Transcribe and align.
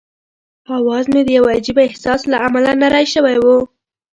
اواز 0.77 1.05
مې 1.13 1.21
د 1.25 1.29
یوه 1.37 1.49
عجيبه 1.57 1.81
احساس 1.85 2.21
له 2.31 2.37
امله 2.47 2.71
نری 2.81 3.05
شوی 3.13 3.37
وو. 3.43 3.57